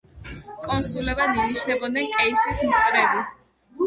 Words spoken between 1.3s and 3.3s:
ინიშნებოდნენ კეისრის მტრები.